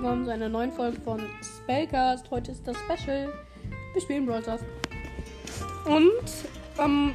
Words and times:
willkommen 0.00 0.24
zu 0.24 0.32
einer 0.32 0.48
neuen 0.48 0.72
Folge 0.72 0.98
von 1.02 1.20
Spellcast. 1.42 2.30
Heute 2.30 2.52
ist 2.52 2.66
das 2.66 2.74
Special. 2.78 3.30
Wir 3.92 4.00
spielen 4.00 4.24
Brawl 4.24 4.40
Stars. 4.40 4.62
Und 5.84 6.24
ähm, 6.78 7.14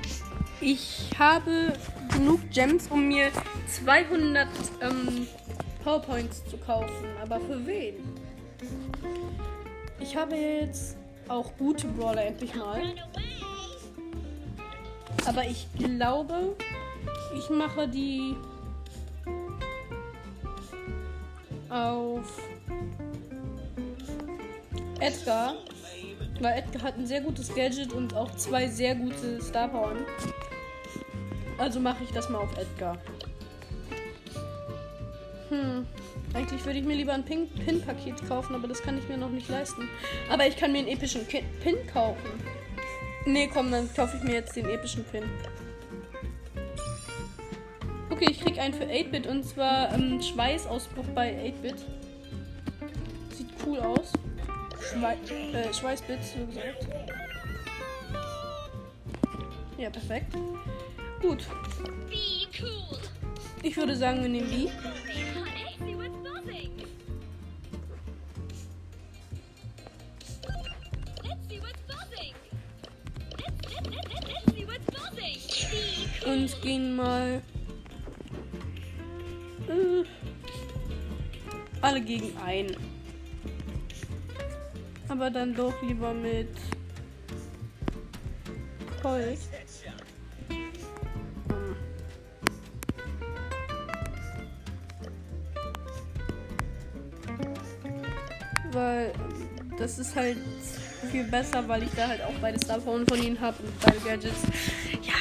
ich 0.61 1.09
habe 1.17 1.73
genug 2.13 2.41
Gems, 2.51 2.87
um 2.91 3.07
mir 3.07 3.31
200 3.65 4.47
ähm, 4.81 5.25
Powerpoints 5.83 6.45
zu 6.45 6.57
kaufen. 6.57 7.07
Aber 7.23 7.39
für 7.39 7.65
wen? 7.65 7.95
Ich 9.99 10.15
habe 10.15 10.35
jetzt 10.35 10.95
auch 11.27 11.57
gute 11.57 11.87
Brawler 11.87 12.27
endlich 12.27 12.53
mal. 12.53 12.83
Aber 15.25 15.43
ich 15.43 15.67
glaube, 15.75 16.55
ich 17.35 17.49
mache 17.49 17.87
die 17.87 18.35
auf 21.67 22.54
Edgar. 25.05 25.55
Weil 26.41 26.59
Edgar 26.59 26.83
hat 26.83 26.97
ein 26.97 27.05
sehr 27.05 27.21
gutes 27.21 27.53
Gadget 27.53 27.93
und 27.93 28.13
auch 28.15 28.31
zwei 28.35 28.67
sehr 28.67 28.95
gute 28.95 29.41
Star 29.41 29.67
Power. 29.67 29.93
Also 31.57 31.79
mache 31.79 32.03
ich 32.03 32.11
das 32.11 32.29
mal 32.29 32.39
auf 32.39 32.57
Edgar. 32.57 32.97
Hm. 35.49 35.85
Eigentlich 36.33 36.65
würde 36.65 36.79
ich 36.79 36.85
mir 36.85 36.95
lieber 36.95 37.13
ein 37.13 37.23
Pin-Paket 37.23 38.27
kaufen, 38.27 38.55
aber 38.55 38.67
das 38.67 38.81
kann 38.81 38.97
ich 38.97 39.07
mir 39.07 39.17
noch 39.17 39.29
nicht 39.29 39.47
leisten. 39.47 39.87
Aber 40.29 40.45
ich 40.45 40.57
kann 40.57 40.73
mir 40.73 40.79
einen 40.79 40.89
epischen 40.89 41.25
Pin 41.25 41.75
kaufen. 41.93 42.29
Nee, 43.25 43.49
komm, 43.51 43.71
dann 43.71 43.91
kaufe 43.93 44.17
ich 44.17 44.23
mir 44.23 44.33
jetzt 44.33 44.55
den 44.55 44.67
epischen 44.67 45.05
Pin. 45.05 45.23
Okay, 48.09 48.27
ich 48.31 48.41
krieg 48.41 48.59
einen 48.59 48.73
für 48.73 48.83
8-Bit 48.83 49.27
und 49.27 49.43
zwar 49.45 49.93
ähm, 49.93 50.21
Schweißausbruch 50.21 51.07
bei 51.13 51.53
8-Bit. 51.53 51.85
Sieht 53.29 53.49
cool 53.65 53.79
aus. 53.79 54.11
Schwei 54.95 55.17
äh, 55.53 55.73
Schweißbit, 55.73 56.19
so 56.23 56.45
gesagt. 56.45 56.87
Ja, 59.77 59.89
perfekt. 59.89 60.33
Gut. 61.21 61.45
Ich 63.61 63.75
würde 63.75 63.95
sagen, 63.95 64.21
wir 64.21 64.29
nehmen 64.29 64.49
die. 64.49 64.69
Und 76.25 76.61
gehen 76.61 76.95
mal 76.95 77.41
äh, 79.67 80.03
alle 81.81 82.01
gegen 82.01 82.35
ein. 82.37 82.94
Aber 85.15 85.29
dann 85.29 85.55
doch 85.55 85.73
lieber 85.81 86.13
mit 86.13 86.49
Colt. 89.01 89.39
Weil 98.73 99.13
das 99.77 99.99
ist 99.99 100.17
halt 100.17 100.37
viel 101.09 101.23
besser, 101.23 101.65
weil 101.65 101.83
ich 101.83 101.91
da 101.95 102.09
halt 102.09 102.21
auch 102.21 102.33
beide 102.41 102.59
Starphone 102.61 103.07
von 103.07 103.23
ihnen 103.23 103.39
habe 103.39 103.63
und 103.63 103.79
beide 103.79 103.99
Gadgets. 103.99 104.41
Ja. 105.01 105.13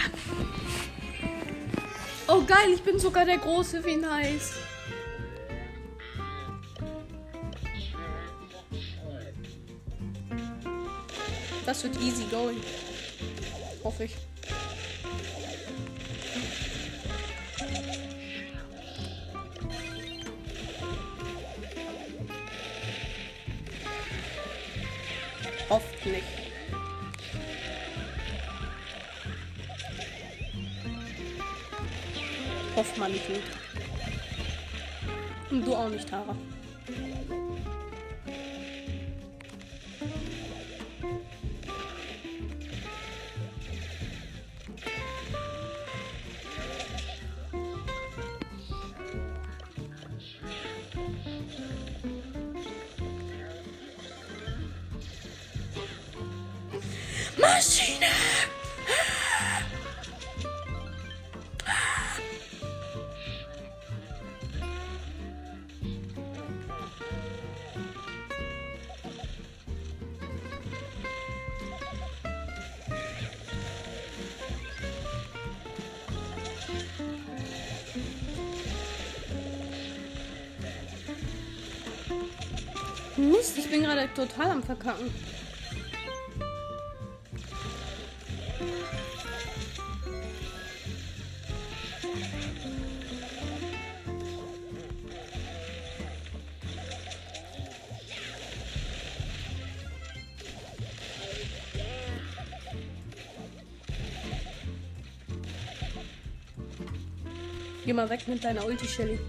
Oh 2.27 2.43
geil, 2.43 2.73
ich 2.75 2.83
bin 2.83 2.99
sogar 2.99 3.25
der 3.25 3.39
Große, 3.39 3.85
wie 3.85 3.97
nice. 3.97 4.55
Wird 11.85 12.01
easy 12.01 12.25
going. 12.31 12.61
Hoffe 13.83 14.05
ich. 14.05 14.17
Hoffentlich. 25.69 26.23
Hofft 32.77 32.99
man 32.99 33.13
nicht. 33.13 33.25
Und 35.51 35.67
du 35.67 35.75
auch 35.75 35.89
nicht, 35.89 36.09
Tara. 36.09 36.35
Mist, 83.17 83.57
ich 83.59 83.71
bin 83.71 83.83
gerade 83.83 84.09
total 84.13 84.51
am 84.51 84.63
Verkacken. 84.63 85.09
Geh 107.85 107.93
mal 107.93 108.09
weg 108.09 108.27
mit 108.27 108.43
deiner 108.43 108.65
Ulti, 108.65 108.89
Shelly. 108.89 109.21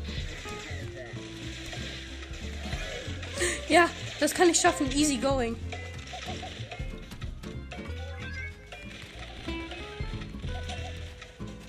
Das 4.20 4.34
kann 4.34 4.50
ich 4.50 4.60
schaffen. 4.60 4.92
Easy 4.92 5.18
going. 5.18 5.56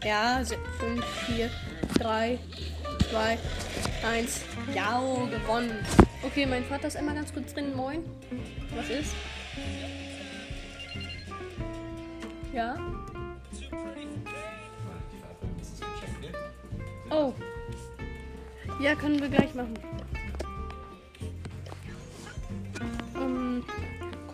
Ja, 0.04 0.40
5, 0.78 1.04
4, 1.26 1.50
3, 1.98 2.38
2, 3.10 3.38
1. 4.06 4.40
Ja, 4.72 5.00
gewonnen. 5.00 5.84
Okay, 6.22 6.46
mein 6.46 6.64
Vater 6.64 6.86
ist 6.86 6.96
einmal 6.96 7.16
ganz 7.16 7.34
kurz 7.34 7.52
drin. 7.52 7.74
Moin. 7.74 8.04
Was 8.76 8.88
ist? 8.88 9.12
Ja. 12.52 12.76
Oh. 17.10 17.32
Ja, 18.80 18.94
können 18.94 19.20
wir 19.20 19.28
gleich 19.28 19.54
machen. 19.54 19.74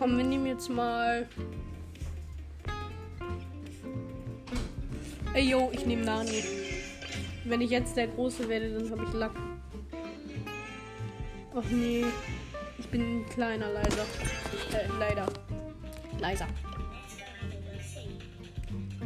Komm, 0.03 0.17
wir 0.17 0.25
nehmen 0.25 0.47
jetzt 0.47 0.69
mal. 0.69 1.25
Ey, 5.33 5.49
yo, 5.49 5.71
ich 5.71 5.85
nehme 5.85 6.03
Nani. 6.03 6.43
Wenn 7.45 7.61
ich 7.61 7.69
jetzt 7.69 7.95
der 7.95 8.07
Große 8.07 8.49
werde, 8.49 8.73
dann 8.73 8.91
habe 8.91 9.05
ich 9.05 9.13
Lack. 9.13 9.31
Ach 11.55 11.69
nee. 11.71 12.03
Ich 12.79 12.87
bin 12.89 13.01
ein 13.01 13.25
kleiner, 13.29 13.69
leiser. 13.69 14.05
Äh, 14.73 14.87
leider. 14.99 15.25
Leiser. 16.19 16.47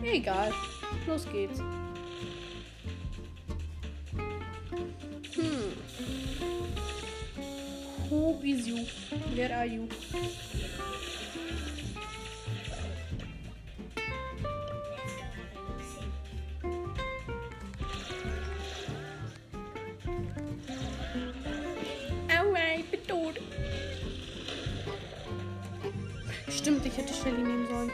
Egal. 0.04 0.52
Los 1.06 1.28
geht's. 1.32 1.62
Who 8.28 8.42
is 8.44 8.68
you? 8.68 8.86
Where 9.36 9.56
are 9.56 9.66
you? 9.66 9.88
Aua, 22.28 22.58
ich 22.80 22.92
bin 22.92 23.08
tot. 23.08 23.36
Stimmt, 26.50 26.86
ich 26.86 26.98
hätte 26.98 27.14
Shelly 27.14 27.42
nehmen 27.42 27.66
sollen. 27.70 27.92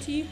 Ulti. 0.00 0.26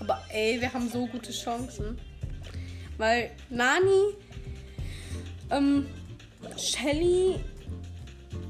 Aber 0.00 0.20
ey, 0.30 0.60
wir 0.60 0.72
haben 0.72 0.88
so 0.88 1.06
gute 1.06 1.32
Chancen. 1.32 1.98
Weil 2.98 3.30
Nani, 3.48 4.14
ähm, 5.50 5.86
Shelly, 6.56 7.36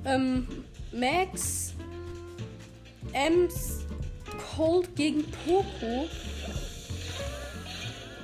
ähm, 0.04 0.46
Max, 0.92 1.74
Ems, 3.12 3.79
Cold 4.60 4.94
gegen 4.94 5.24
Poco. 5.46 6.06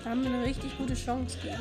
Da 0.05 0.11
haben 0.11 0.23
wir 0.23 0.31
eine 0.31 0.45
richtig 0.45 0.77
gute 0.77 0.93
Chance 0.93 1.39
gegen. 1.43 1.57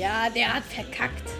Ja, 0.00 0.30
der 0.30 0.54
hat 0.54 0.64
verkackt. 0.64 1.30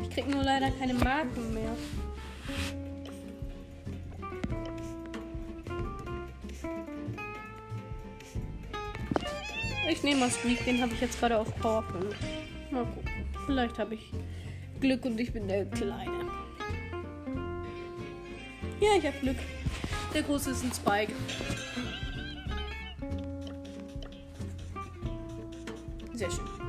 Ich 0.00 0.08
krieg 0.08 0.26
nur 0.26 0.42
leider 0.42 0.70
keine 0.70 0.94
Marken 0.94 1.52
mehr. 1.52 1.76
Ich 10.00 10.04
nehme 10.04 10.20
mal 10.20 10.30
Squeak, 10.30 10.64
den 10.64 10.80
habe 10.80 10.94
ich 10.94 11.00
jetzt 11.02 11.20
gerade 11.20 11.36
auf 11.36 11.54
Power 11.56 11.82
5. 11.82 12.16
Mal 12.70 12.86
gucken. 12.86 13.10
Vielleicht 13.44 13.78
habe 13.78 13.96
ich 13.96 14.10
Glück 14.80 15.04
und 15.04 15.20
ich 15.20 15.30
bin 15.30 15.46
der 15.46 15.66
Kleine. 15.66 16.24
Ja, 18.80 18.96
ich 18.96 19.06
habe 19.06 19.18
Glück. 19.20 19.36
Der 20.14 20.22
Große 20.22 20.52
ist 20.52 20.64
ein 20.64 20.72
Spike. 20.72 21.12
Sehr 26.14 26.30
schön. 26.30 26.59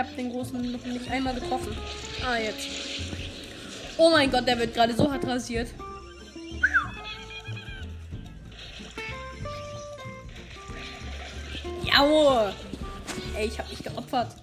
Habe 0.00 0.16
den 0.16 0.32
großen 0.32 0.72
noch 0.72 0.84
nicht 0.84 1.10
einmal 1.10 1.34
getroffen. 1.34 1.76
Ah, 2.26 2.36
jetzt. 2.36 2.68
Oh 3.96 4.10
mein 4.10 4.30
Gott, 4.30 4.46
der 4.46 4.58
wird 4.58 4.74
gerade 4.74 4.94
so 4.94 5.10
hart 5.10 5.26
rasiert. 5.26 5.68
Jau! 11.84 12.50
Ey, 13.36 13.46
ich 13.46 13.58
habe 13.58 13.68
mich 13.68 13.82
geopfert. 13.82 14.34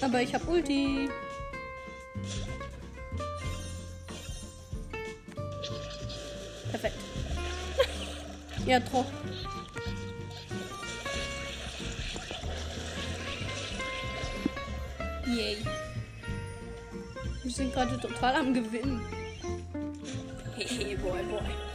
Aber 0.00 0.20
ich 0.20 0.34
habe 0.34 0.46
Ulti. 0.46 1.08
Ja, 8.66 8.80
doch. 8.80 9.04
Yay. 15.26 15.56
Wir 17.42 17.50
sind 17.50 17.72
gerade 17.72 17.98
total 17.98 18.36
am 18.36 18.54
Gewinnen. 18.54 19.00
Hehe, 20.56 20.96
boy, 20.98 21.22
boy. 21.24 21.73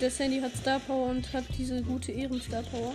Der 0.00 0.10
Sandy 0.10 0.40
hat 0.40 0.54
Star 0.54 0.80
Power 0.80 1.08
und 1.10 1.32
hat 1.32 1.44
diese 1.56 1.80
gute 1.82 2.12
Ehrenstar 2.12 2.62
Power. 2.64 2.94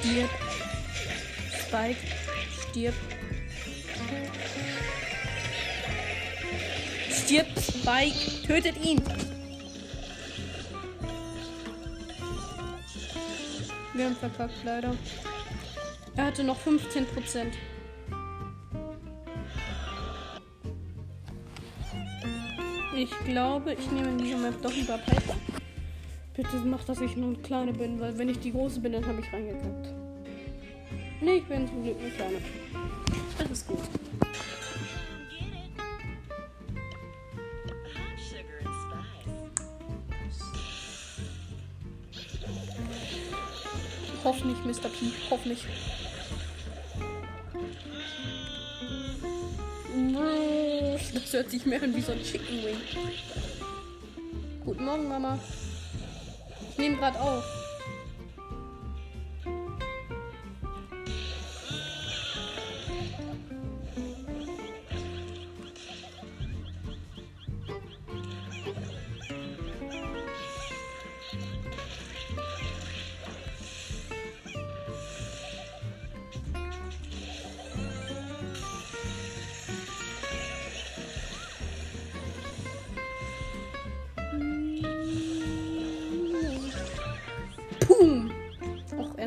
Stirb. 0.00 0.30
Spike. 1.66 1.96
Stirb. 2.70 3.13
Stirb, 7.34 7.46
Spike. 7.58 8.46
Tötet 8.46 8.84
ihn. 8.84 9.02
Wir 13.92 14.04
haben 14.04 14.14
verkackt, 14.14 14.54
leider. 14.64 14.94
Er 16.14 16.26
hatte 16.26 16.44
noch 16.44 16.56
15 16.56 17.06
Prozent. 17.06 17.54
Ich 22.96 23.10
glaube, 23.24 23.74
ich 23.74 23.90
nehme 23.90 24.10
in 24.10 24.18
dieser 24.18 24.38
Map 24.38 24.62
doch 24.62 24.72
lieber 24.72 24.98
Piper. 24.98 25.34
Bitte 26.36 26.56
mach, 26.64 26.84
dass 26.84 27.00
ich 27.00 27.16
nur 27.16 27.30
eine 27.30 27.38
kleine 27.38 27.72
bin, 27.72 27.98
weil 27.98 28.16
wenn 28.16 28.28
ich 28.28 28.38
die 28.38 28.52
große 28.52 28.78
bin, 28.78 28.92
dann 28.92 29.04
habe 29.04 29.20
ich 29.20 29.32
reingekackt. 29.32 29.92
Nee, 31.20 31.38
ich 31.38 31.44
bin 31.46 31.66
zum 31.66 31.82
Glück 31.82 31.96
eine 31.98 32.10
kleine. 32.10 32.63
Hoff 44.24 44.42
nicht, 44.42 44.64
Mr. 44.64 44.88
P. 44.88 45.12
Hoff 45.30 45.44
nicht. 45.44 45.66
Das 51.12 51.32
hört 51.32 51.50
sich 51.50 51.66
mehr 51.66 51.82
an 51.82 51.94
wie 51.94 52.00
so 52.00 52.12
ein 52.12 52.22
Chicken 52.22 52.64
Wing. 52.64 52.76
Guten 54.64 54.84
Morgen, 54.84 55.08
Mama. 55.08 55.38
Ich 56.70 56.78
nehme 56.78 56.96
gerade 56.96 57.20
auf. 57.20 57.63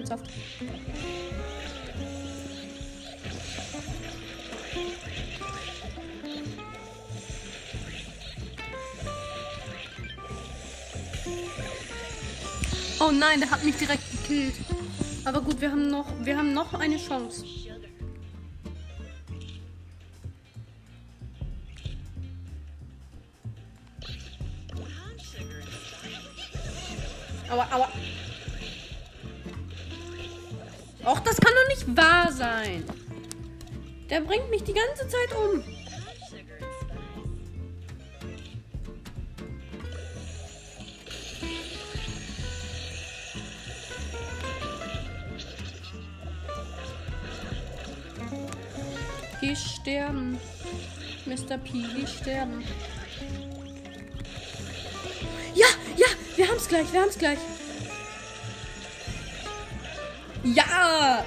Ernsthaft. 0.09 0.31
Oh 12.99 13.11
nein, 13.11 13.39
der 13.39 13.51
hat 13.51 13.63
mich 13.63 13.75
direkt 13.75 14.03
gekillt. 14.11 14.55
Aber 15.23 15.41
gut, 15.41 15.59
wir 15.61 15.71
haben 15.71 15.89
noch, 15.89 16.05
wir 16.23 16.37
haben 16.37 16.53
noch 16.53 16.73
eine 16.73 16.97
Chance. 16.97 17.43
Geh 49.39 49.55
sterben. 49.55 50.39
Mr. 51.25 51.57
P, 51.57 51.71
geh 51.95 52.07
sterben. 52.07 52.63
Ja, 55.53 55.67
ja, 55.95 56.07
wir 56.35 56.47
haben's 56.47 56.67
gleich, 56.67 56.91
wir 56.91 57.01
haben's 57.01 57.17
gleich. 57.17 57.39
Ja, 60.43 61.25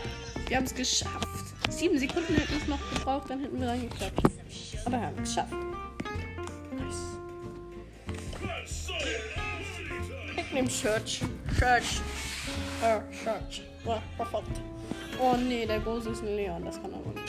wir 0.49 0.57
haben's 0.57 0.75
geschafft. 0.75 1.29
Sieben 1.69 1.99
Sekunden 1.99 2.35
hätten 2.35 2.57
es 2.61 2.67
noch 2.67 2.81
gebraucht, 2.93 3.31
dann 3.31 3.41
hätten 3.41 3.61
wir 3.61 3.69
reingeklappt. 3.69 4.23
Aber 4.85 4.97
wir 4.99 5.07
haben 5.07 5.23
es 5.23 5.29
geschafft. 5.29 5.53
Nice. 6.77 7.19
Ich 10.37 10.53
nehme 10.53 10.69
Church. 10.69 11.21
Church. 11.59 12.01
Äh, 12.83 13.01
Church. 13.23 13.63
Perfekt. 14.17 14.61
Oh 15.19 15.37
nee, 15.37 15.67
der 15.67 15.81
große 15.81 16.11
ist 16.11 16.23
ein 16.23 16.37
Leon, 16.37 16.65
das 16.65 16.81
kann 16.81 16.95
aber 16.95 17.13
nicht 17.13 17.20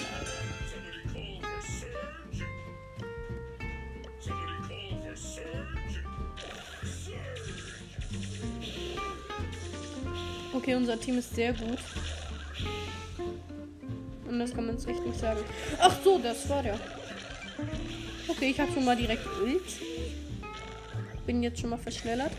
Okay, 10.72 10.78
unser 10.78 10.98
Team 10.98 11.18
ist 11.18 11.36
sehr 11.36 11.52
gut. 11.52 11.80
Und 14.26 14.40
das 14.40 14.54
kann 14.54 14.68
man 14.68 14.76
jetzt 14.76 14.88
echt 14.88 15.06
nicht 15.06 15.20
sagen. 15.20 15.42
Ach 15.78 15.94
so, 16.02 16.18
das 16.18 16.48
war 16.48 16.64
der. 16.64 16.80
Okay, 18.30 18.52
ich 18.52 18.60
habe 18.62 18.72
schon 18.72 18.86
mal 18.86 18.96
direkt 18.96 19.26
Ult. 19.44 19.62
Bin 21.26 21.44
jetzt 21.44 21.60
schon 21.60 21.72
mal 21.72 21.78
verschnellert. 21.78 22.32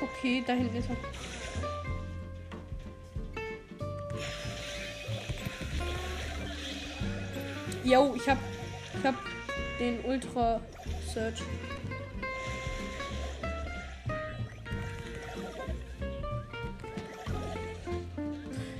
Okay, 0.00 0.42
da 0.46 0.54
hinten 0.54 0.76
ist 0.78 0.88
er. 0.88 1.31
Yo, 7.92 8.14
ich 8.16 8.26
hab, 8.26 8.38
ich 8.98 9.04
hab 9.04 9.14
den 9.78 10.02
Ultra 10.06 10.62
Search. 11.12 11.42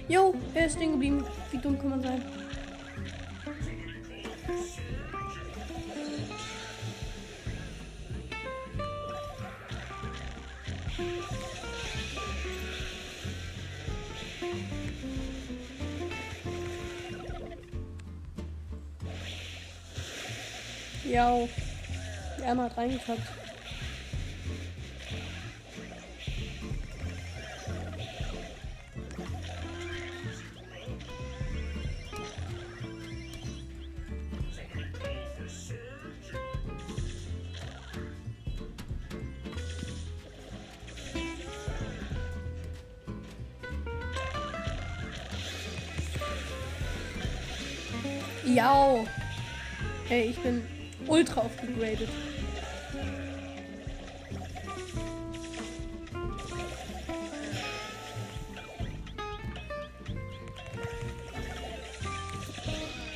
Yo, 0.09 0.35
er 0.55 0.65
ist 0.65 0.77
stehen 0.77 0.93
geblieben. 0.93 1.27
Wie 1.51 1.59
dumm 1.59 1.79
kann 1.79 1.91
man 1.91 2.03
sein? 2.03 2.23
Ja, 21.13 21.37
die 22.39 22.43
Emma 22.43 22.69
reingekackt. 22.69 23.21
Ja. 48.47 49.05
Hey, 50.09 50.31
ich 50.31 50.39
bin 50.39 50.72
ultra 51.23 51.43
aufgegradet. 51.43 52.09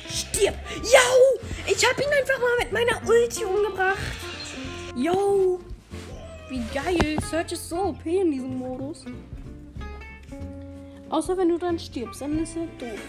Stirb! 0.09 0.55
Yo! 0.83 1.39
Ich 1.65 1.85
hab 1.85 1.99
ihn 1.99 2.07
einfach 2.17 2.39
mal 2.39 2.57
mit 2.59 2.71
meiner 2.71 3.01
Ulti 3.07 3.43
umgebracht. 3.43 3.97
Yo! 4.95 5.59
Wie 6.49 6.63
geil! 6.73 7.17
Search 7.29 7.51
ist 7.51 7.67
so 7.67 7.87
OP 7.87 8.05
in 8.05 8.31
diesem 8.31 8.57
Modus. 8.57 9.03
Außer 11.09 11.37
wenn 11.37 11.49
du 11.49 11.57
dann 11.57 11.77
stirbst, 11.77 12.21
dann 12.21 12.39
ist 12.39 12.55
er 12.55 12.67
doof. 12.79 12.99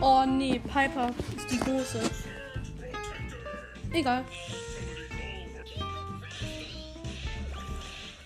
Oh 0.00 0.24
nee, 0.26 0.60
Piper 0.60 1.10
ist 1.36 1.50
die 1.50 1.58
große. 1.58 2.00
Egal. 3.94 4.24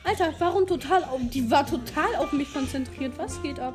Alter, 0.03 0.35
warum 0.39 0.67
total 0.67 1.05
auf. 1.05 1.21
Die 1.25 1.51
war 1.51 1.67
total 1.67 2.17
auf 2.17 2.33
mich 2.33 2.51
konzentriert. 2.53 3.13
Was 3.19 3.43
geht 3.43 3.61
ab? 3.61 3.75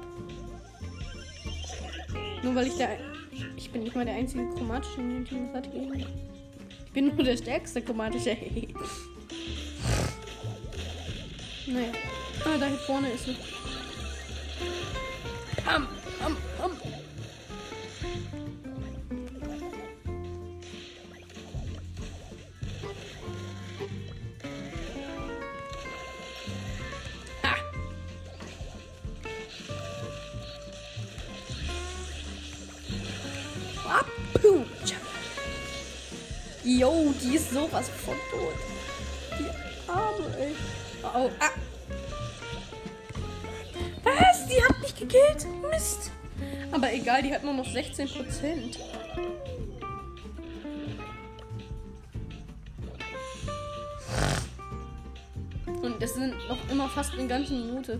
Nur 2.42 2.56
weil 2.56 2.66
ich 2.68 2.76
der. 2.78 2.98
Ich 3.56 3.70
bin 3.72 3.84
nicht 3.84 3.96
mal 3.96 4.06
der 4.06 4.16
einzige 4.16 4.50
chromatische 4.56 5.02
in 5.02 5.10
dem 5.10 5.26
Team. 5.26 5.50
Eigentlich? 5.54 6.08
Ich 6.88 6.92
bin 6.92 7.16
nur 7.16 7.24
der 7.24 7.38
stärkste 7.38 7.84
chromatische. 7.84 8.32
naja. 11.68 11.92
Ah, 12.44 12.58
da 12.60 12.66
hier 12.66 12.78
vorne 12.78 13.12
ist 13.12 13.26
sie. 13.26 13.36
Am, 15.66 15.88
Yo, 36.80 37.14
die 37.22 37.36
ist 37.36 37.52
sowas 37.52 37.88
von 38.04 38.16
tot. 38.32 38.56
Die 39.38 39.90
Arme, 39.90 40.38
ey. 40.40 40.56
Oh, 41.04 41.30
ah. 41.40 41.50
Was? 44.04 44.48
Die 44.48 44.64
hat 44.64 44.80
mich 44.82 44.96
gekillt? 44.96 45.46
Mist. 45.70 46.10
Aber 46.72 46.92
egal, 46.92 47.22
die 47.22 47.32
hat 47.32 47.44
nur 47.44 47.54
noch 47.54 47.70
16 47.70 48.08
Prozent. 48.08 48.80
Und 55.66 56.02
das 56.02 56.16
sind 56.16 56.34
noch 56.48 56.70
immer 56.72 56.90
fast 56.90 57.14
eine 57.14 57.28
ganze 57.28 57.54
Minute. 57.54 58.00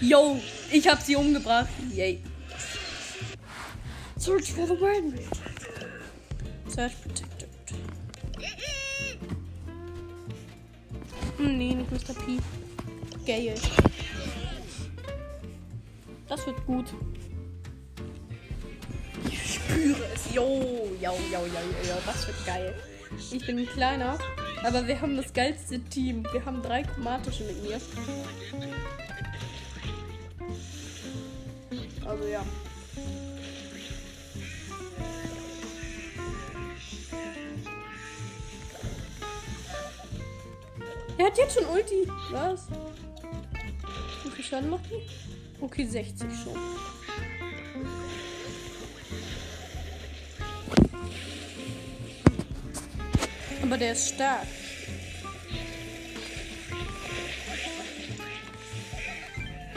Yo, 0.00 0.40
ich 0.70 0.88
hab 0.88 1.02
sie 1.02 1.16
umgebracht. 1.16 1.68
Yay. 1.98 2.20
Search 4.18 4.52
for 4.52 4.66
the 4.68 4.74
win. 4.74 5.18
Search 6.68 6.94
protected. 7.02 7.48
Hm, 11.38 11.58
Nee, 11.58 11.74
nicht 11.74 11.90
Mr. 11.90 12.14
P. 12.14 12.38
Geil. 13.26 13.54
Das 16.28 16.46
wird 16.46 16.64
gut. 16.66 16.86
Ich 19.28 19.54
spüre 19.54 20.04
es. 20.14 20.32
Yo, 20.32 20.44
yo, 21.02 21.12
yo, 21.32 21.40
yo, 21.46 21.62
yo. 21.82 21.96
Das 22.06 22.28
wird 22.28 22.46
geil. 22.46 22.74
Ich 23.32 23.44
bin 23.44 23.66
kleiner. 23.66 24.16
Aber 24.62 24.86
wir 24.86 25.00
haben 25.00 25.16
das 25.16 25.32
geilste 25.32 25.80
Team. 25.80 26.24
Wir 26.30 26.44
haben 26.44 26.62
drei 26.62 26.84
chromatische 26.84 27.42
mit 27.42 27.60
mir. 27.60 27.80
Also 32.08 32.24
ja. 32.26 32.42
Er 41.18 41.26
hat 41.26 41.36
jetzt 41.36 41.54
schon 41.54 41.66
Ulti. 41.66 42.08
Was? 42.30 42.68
Wie 44.24 44.30
viel 44.30 44.44
Schaden 44.44 44.70
macht 44.70 44.84
die? 44.86 45.06
Okay, 45.62 45.84
60 45.84 46.28
schon. 46.42 46.56
Aber 53.62 53.76
der 53.76 53.92
ist 53.92 54.14
stark. 54.14 54.46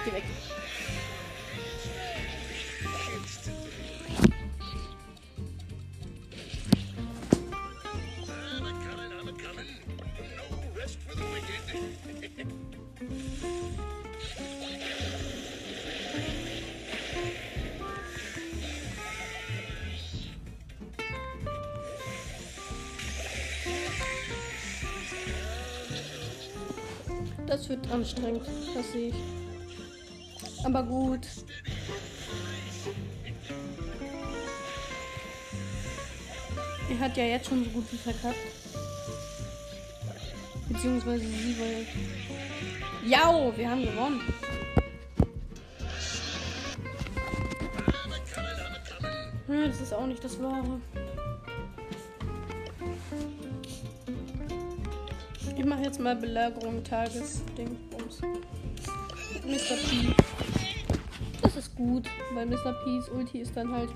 Geh 0.05 0.13
weg. 0.13 0.23
Das 27.51 27.67
wird 27.67 27.91
anstrengend. 27.91 28.43
Das 28.73 28.93
sehe 28.93 29.09
ich. 29.09 29.15
Aber 30.63 30.83
gut. 30.83 31.27
Er 36.89 36.99
hat 36.99 37.17
ja 37.17 37.25
jetzt 37.25 37.49
schon 37.49 37.65
so 37.65 37.69
gut 37.71 37.83
wie 37.91 37.97
verkackt. 37.97 38.37
Beziehungsweise 40.69 41.25
sie, 41.25 41.57
weil. 41.59 41.85
Ja, 43.05 43.57
wir 43.57 43.69
haben 43.69 43.81
gewonnen. 43.81 44.21
Ja, 49.49 49.67
das 49.67 49.81
ist 49.81 49.93
auch 49.93 50.07
nicht 50.07 50.23
das 50.23 50.41
Wahre. 50.41 50.79
Ich 55.61 55.67
mache 55.67 55.83
jetzt 55.83 55.99
mal 55.99 56.15
Belagerung 56.15 56.83
Tagesding. 56.83 57.77
Mr. 59.45 59.75
P. 59.75 60.15
Das 61.39 61.55
ist 61.55 61.75
gut, 61.75 62.07
weil 62.33 62.47
Mr. 62.47 62.73
P's 62.83 63.09
Ulti 63.09 63.41
ist 63.41 63.55
dann 63.55 63.71
halt 63.71 63.91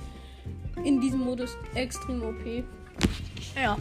in 0.84 1.02
diesem 1.02 1.22
Modus 1.22 1.58
extrem 1.74 2.22
OP. 2.22 2.64
Ja. 3.56 3.80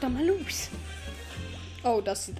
Dann 0.00 0.14
mal 0.14 0.24
los. 0.24 0.68
Oh, 1.82 2.00
das 2.00 2.26
sieht. 2.26 2.36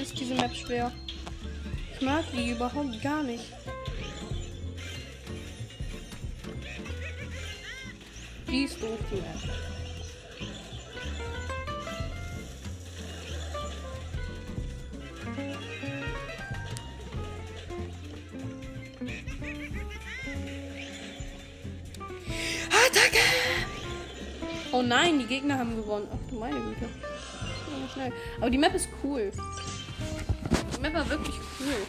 Ist 0.00 0.18
diese 0.18 0.34
Map 0.34 0.54
schwer. 0.54 0.92
Ich 1.94 2.00
mag 2.00 2.24
die 2.32 2.50
überhaupt 2.50 3.02
gar 3.02 3.22
nicht. 3.22 3.44
Die 8.48 8.64
ist 8.64 8.80
doof, 8.82 8.98
die 9.10 9.16
Map. 9.16 9.26
Attacke! 22.70 23.18
Oh 24.72 24.82
nein, 24.82 25.18
die 25.18 25.26
Gegner 25.26 25.58
haben 25.58 25.76
gewonnen. 25.76 26.08
Ach 26.10 26.30
du 26.30 26.38
meine 26.38 26.58
Güte. 26.58 26.88
Aber 28.40 28.50
die 28.50 28.58
Map 28.58 28.74
ist 28.74 28.88
cool. 29.02 29.30
Map 30.92 30.94
war 30.94 31.10
wirklich 31.10 31.36
cool. 31.60 31.86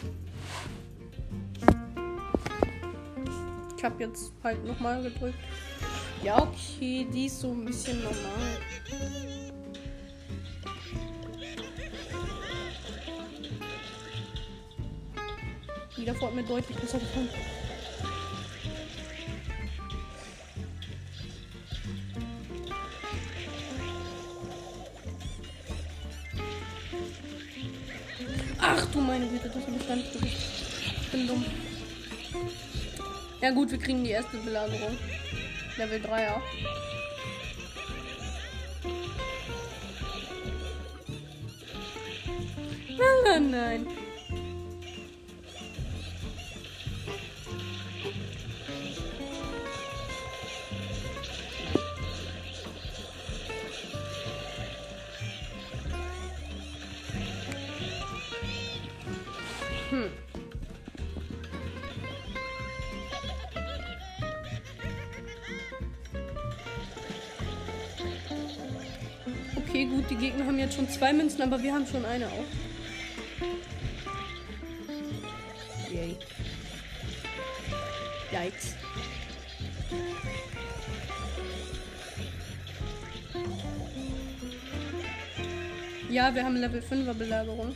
Ich 3.76 3.84
habe 3.84 4.02
jetzt 4.02 4.32
halt 4.44 4.64
nochmal 4.64 5.02
gedrückt. 5.02 5.38
Ja, 6.22 6.40
okay, 6.40 7.06
die 7.12 7.26
ist 7.26 7.40
so 7.40 7.50
ein 7.50 7.64
bisschen 7.64 8.00
normal. 8.02 8.58
Die 15.96 16.04
davor 16.04 16.30
mir 16.30 16.44
deutlich 16.44 16.76
besser 16.78 16.98
gefallen. 16.98 17.28
Ach 28.64 28.86
du 28.86 29.00
meine 29.00 29.26
Güte, 29.26 29.48
das 29.48 29.66
habe 29.66 29.76
ich 29.76 29.88
gar 29.88 29.96
nicht. 29.96 30.14
Ich 30.14 31.08
bin 31.10 31.26
dumm. 31.26 31.44
Ja 33.40 33.50
gut, 33.50 33.72
wir 33.72 33.78
kriegen 33.78 34.04
die 34.04 34.10
erste 34.10 34.36
Belagerung. 34.38 34.96
Level 35.76 36.00
3 36.00 36.30
auch. 36.30 36.42
Ah, 43.34 43.40
nein. 43.40 43.86
Zwei 71.02 71.12
Münzen, 71.12 71.42
aber 71.42 71.60
wir 71.60 71.74
haben 71.74 71.84
schon 71.84 72.04
eine 72.04 72.28
auch. 72.28 72.44
Yay. 75.92 76.16
Yikes. 78.30 78.76
Ja, 86.08 86.32
wir 86.32 86.44
haben 86.44 86.54
Level 86.54 86.80
5er 86.80 87.14
Belagerung. 87.14 87.74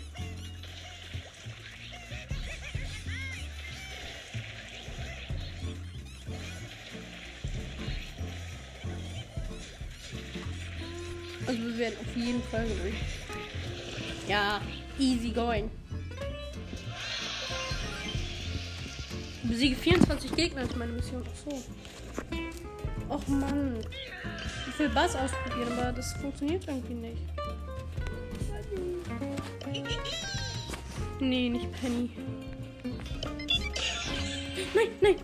Also 11.46 11.60
wir 11.60 11.78
werden 11.78 11.94
auf 12.00 12.16
jeden 12.16 12.42
Fall 12.42 12.66
gewinnen. 12.66 13.15
Ja, 14.28 14.60
easy 14.98 15.30
going. 15.30 15.70
Besiege 19.44 19.76
24 19.76 20.34
Gegner 20.34 20.62
ist 20.62 20.76
meine 20.76 20.92
Mission. 20.92 21.22
Ach 21.24 21.50
so. 21.50 21.62
Och 23.08 23.28
Mann. 23.28 23.78
Ich 24.68 24.78
will 24.78 24.88
Bass 24.88 25.14
ausprobieren, 25.14 25.78
aber 25.78 25.92
das 25.92 26.12
funktioniert 26.14 26.66
irgendwie 26.66 26.94
nicht. 26.94 27.22
Nee, 31.20 31.48
nicht 31.48 31.72
Penny. 31.80 32.10
Nein, 34.74 34.88
nein. 35.00 35.16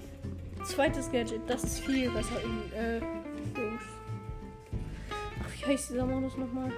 Zweites 0.64 1.10
Gadget, 1.10 1.42
das 1.48 1.64
ist 1.64 1.80
viel 1.80 2.08
besser 2.10 2.40
in 2.42 2.72
äh. 2.72 3.00
Ach, 5.40 5.52
wie 5.58 5.66
heißt 5.66 5.90
dieser 5.90 6.06
Modus 6.06 6.36
nochmal? 6.36 6.70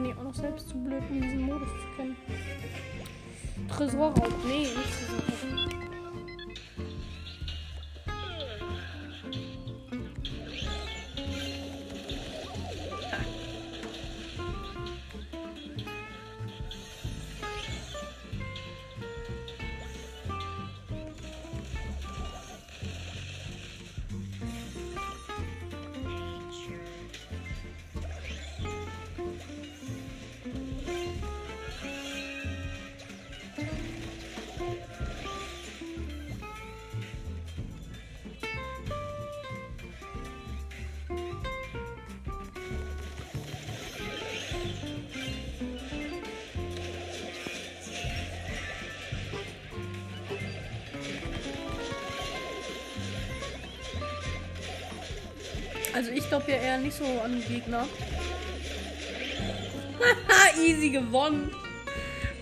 Bin 0.00 0.12
ich 0.12 0.16
auch 0.16 0.22
noch 0.22 0.34
selbst 0.34 0.66
zu 0.66 0.78
blöd, 0.78 1.02
um 1.10 1.20
diesen 1.20 1.42
Modus 1.42 1.68
zu 1.68 1.94
kennen. 1.94 2.16
Tresorraub. 3.68 4.32
Nee, 4.46 4.60
nicht 4.60 4.74
Tresorraub. 4.74 5.89
Also 56.00 56.12
ich 56.12 56.26
glaube 56.28 56.50
ja 56.50 56.56
eher 56.56 56.78
nicht 56.78 56.96
so 56.96 57.04
an 57.04 57.44
Gegner. 57.46 57.86
Haha, 59.98 60.58
easy 60.66 60.88
gewonnen. 60.88 61.50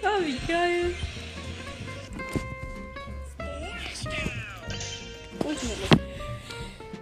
Ah, 0.01 0.21
wie 0.25 0.39
geil. 0.47 0.95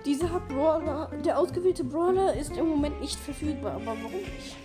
Dieser 0.07 0.41
Brawler, 0.49 1.11
der 1.23 1.39
ausgewählte 1.39 1.85
Brawler 1.85 2.33
ist 2.33 2.57
im 2.57 2.71
Moment 2.71 3.03
nicht 3.03 3.19
verfügbar. 3.19 3.75
Aber 3.75 3.89
warum 3.89 4.13
nicht? 4.13 4.57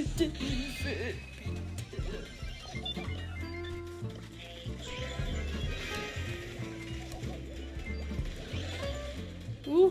Bitte, 0.00 0.30
Hilfe. 0.38 1.14
Uh. 9.66 9.90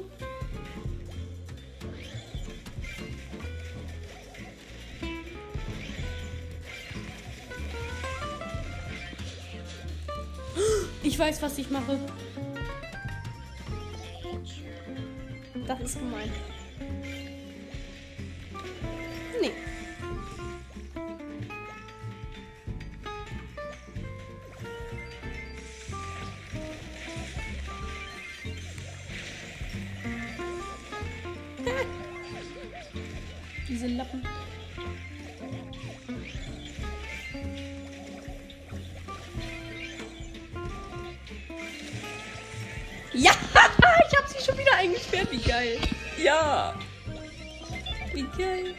Ich 11.03 11.19
weiß, 11.19 11.39
was 11.43 11.55
ich 11.59 11.69
mache. 11.69 11.99
Das 15.67 15.79
ist 15.81 15.99
gemein. 15.99 16.31
Ja, 43.19 43.31
ich 44.09 44.17
habe 44.17 44.29
sie 44.29 44.45
schon 44.45 44.57
wieder 44.57 44.75
eingesperrt. 44.77 45.29
Wie 45.29 45.39
geil. 45.39 45.77
Ja. 46.17 46.73
Wie 48.13 48.25
geil. 48.37 48.75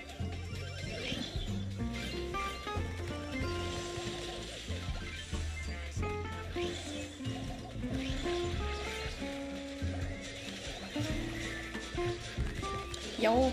Jo. 13.19 13.53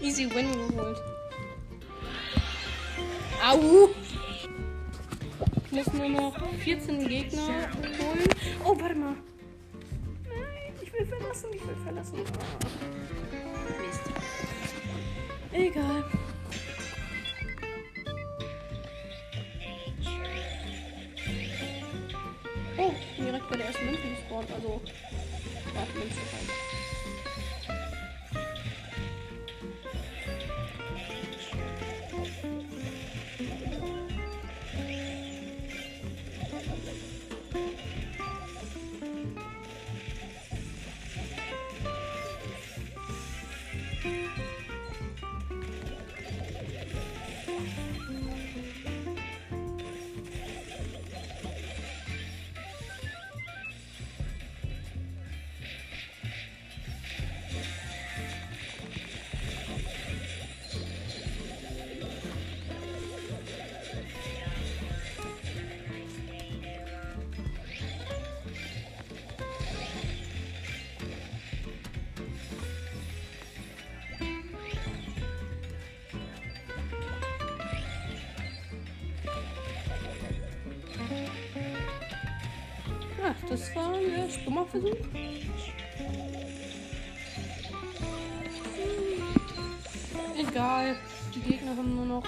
Easy 0.00 0.28
win 0.34 0.52
geholt. 0.52 0.98
Au! 3.48 3.90
Ich 5.66 5.70
muss 5.70 5.92
nur 5.92 6.08
noch 6.08 6.34
14 6.64 7.06
Gegner 7.06 7.68
holen. 8.00 8.39
Warte 8.80 8.94
mal. 8.94 9.14
Nein, 10.24 10.72
ich 10.80 10.90
will 10.92 11.04
verlassen, 11.04 11.50
ich 11.52 11.66
will 11.66 11.76
verlassen. 11.84 12.16
Mist. 12.16 14.02
Egal. 15.52 16.04
Oh, 22.78 22.92
direkt 23.18 23.50
bei 23.50 23.56
der 23.56 23.66
ersten 23.66 23.84
Münze 23.84 24.00
gespawnt, 24.00 24.50
also. 24.50 24.80
Warte, 25.74 25.98
Münze 25.98 26.16
halt. 26.32 26.79
Ach, 83.70 83.74
das 83.74 83.76
war 83.76 83.94
ein 83.94 84.14
äh, 84.14 84.30
stummer 84.30 84.66
Versuch. 84.66 84.96
Egal, 90.38 90.96
die 91.34 91.40
Gegner 91.40 91.76
haben 91.76 91.94
nur 91.94 92.06
noch 92.06 92.24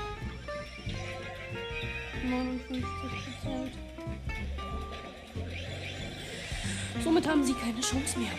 59 2.25 2.85
Prozent. 3.43 3.73
Somit 7.03 7.27
haben 7.27 7.45
sie 7.45 7.55
keine 7.55 7.81
Chance 7.81 8.19
mehr. 8.19 8.31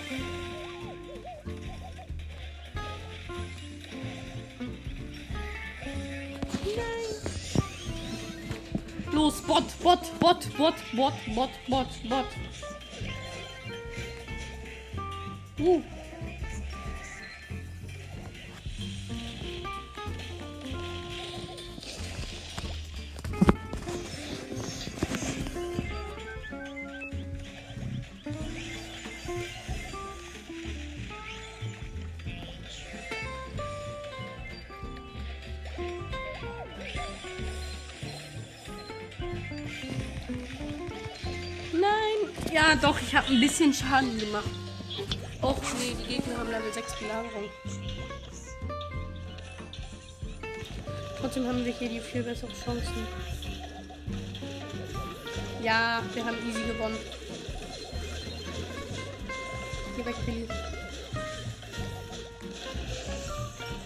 Los, 9.11 9.41
Bot, 9.41 9.63
Bot, 9.83 10.19
Bot, 10.19 10.57
Bot, 10.57 10.75
Bot, 10.95 11.13
Bot, 11.35 11.49
Bot, 11.67 11.87
Bot. 12.09 12.25
Uh. 15.63 15.82
Nein. 41.71 42.54
Ja, 42.54 42.76
doch, 42.82 42.99
ich 42.99 43.15
habe 43.15 43.28
ein 43.30 43.39
bisschen 43.39 43.73
Schaden 43.73 44.19
gemacht. 44.19 44.62
Level 47.13 47.13
6 47.13 47.13
Belagerung. 47.13 47.49
Trotzdem 51.19 51.47
haben 51.47 51.63
wir 51.63 51.73
hier 51.73 51.89
die 51.89 51.99
viel 51.99 52.23
besseren 52.23 52.54
Chancen. 52.54 53.08
Ja, 55.62 56.02
wir 56.13 56.26
haben 56.26 56.38
easy 56.47 56.62
gewonnen. 56.63 56.97
Geh 59.95 60.06
weg, 60.06 60.15
Billy. 60.26 60.47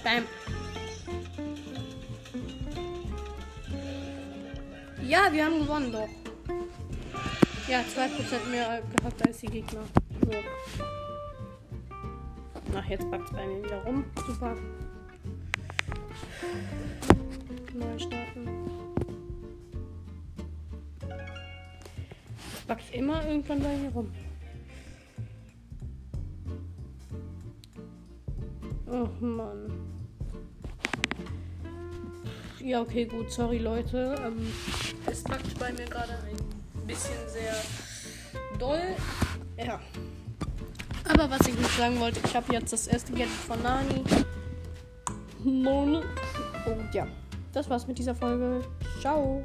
Bam. 0.03 0.23
Ja, 5.05 5.31
wir 5.31 5.45
haben 5.45 5.59
gewonnen 5.59 5.91
doch. 5.91 6.09
Ja, 7.67 7.81
2% 7.81 8.49
mehr 8.49 8.81
gehabt 8.95 9.27
als 9.27 9.39
die 9.39 9.47
Gegner. 9.47 9.83
So. 10.21 11.06
Ach, 12.75 12.85
jetzt 12.85 13.09
packt 13.09 13.25
es 13.25 13.31
bei 13.31 13.45
mir 13.45 13.63
wieder 13.63 13.83
rum. 13.83 14.05
Super. 14.25 14.55
Neu 17.73 17.99
starten. 17.99 18.49
Es 22.53 22.61
packt 22.67 22.93
immer 22.93 23.25
irgendwann 23.25 23.61
bei 23.61 23.77
mir 23.77 23.89
rum. 23.89 24.11
Oh 28.87 29.07
Mann. 29.19 29.71
Ja, 32.59 32.81
okay, 32.81 33.05
gut. 33.05 33.31
Sorry, 33.31 33.59
Leute. 33.59 34.15
Ähm, 34.25 34.51
es 35.05 35.23
packt 35.23 35.57
bei 35.59 35.71
mir 35.71 35.85
gerade 35.85 36.13
ein 36.13 36.87
bisschen 36.87 37.27
sehr 37.27 37.55
doll. 38.59 38.95
Ja. 39.57 39.79
Aber 41.09 41.29
was 41.29 41.47
ich 41.47 41.59
noch 41.59 41.69
sagen 41.69 41.99
wollte, 41.99 42.19
ich 42.23 42.35
habe 42.35 42.53
jetzt 42.53 42.73
das 42.73 42.87
erste 42.87 43.11
Gadget 43.11 43.29
von 43.29 43.61
Nani. 43.61 44.03
Und 45.43 46.93
ja, 46.93 47.07
das 47.53 47.69
war's 47.69 47.87
mit 47.87 47.97
dieser 47.97 48.15
Folge. 48.15 48.61
Ciao. 48.99 49.43